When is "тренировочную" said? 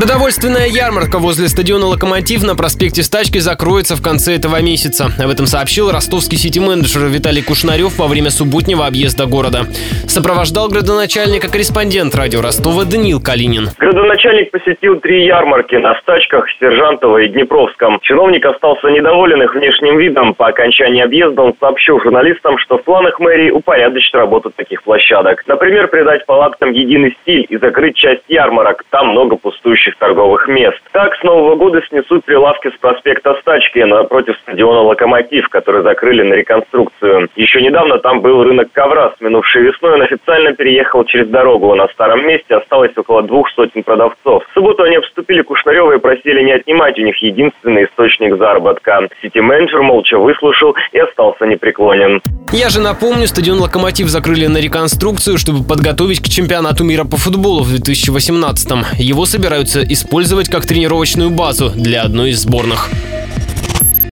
60.66-61.30